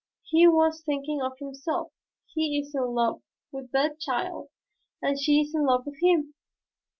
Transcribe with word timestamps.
"He 0.23 0.47
was 0.47 0.81
thinking 0.83 1.21
of 1.21 1.37
himself. 1.37 1.91
He 2.25 2.57
is 2.59 2.73
in 2.73 2.95
love 2.95 3.21
with 3.51 3.71
that 3.73 3.99
child, 3.99 4.49
and 4.99 5.19
she 5.19 5.41
is 5.41 5.53
in 5.53 5.63
love 5.63 5.85
with 5.85 5.99
him. 6.01 6.33